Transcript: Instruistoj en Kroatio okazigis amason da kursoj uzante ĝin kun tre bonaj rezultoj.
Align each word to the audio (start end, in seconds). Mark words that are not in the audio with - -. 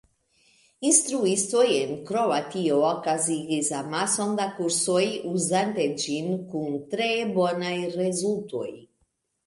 Instruistoj 0.91 1.65
en 1.81 1.91
Kroatio 2.07 2.79
okazigis 2.87 3.71
amason 3.83 4.35
da 4.41 4.49
kursoj 4.57 5.05
uzante 5.37 5.89
ĝin 6.07 6.35
kun 6.51 6.77
tre 6.97 7.15
bonaj 7.41 7.75
rezultoj. 8.03 8.69